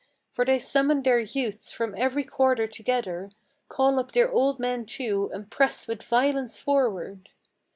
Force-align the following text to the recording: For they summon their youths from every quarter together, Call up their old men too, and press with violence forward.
For 0.31 0.45
they 0.45 0.57
summon 0.57 1.03
their 1.03 1.19
youths 1.19 1.71
from 1.71 1.93
every 1.95 2.23
quarter 2.23 2.65
together, 2.65 3.29
Call 3.69 3.99
up 3.99 4.13
their 4.13 4.31
old 4.31 4.57
men 4.57 4.87
too, 4.87 5.29
and 5.31 5.47
press 5.47 5.87
with 5.87 6.01
violence 6.01 6.57
forward. 6.57 7.29